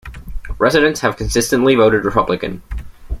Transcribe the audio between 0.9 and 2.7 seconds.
have consistently voted Republican.